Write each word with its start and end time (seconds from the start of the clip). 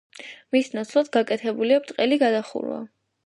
მის 0.55 0.69
ნაცვლად 0.77 1.11
გაკეთებულია 1.17 1.77
ბრტყელი 1.83 2.19
გადახურვა. 2.27 2.81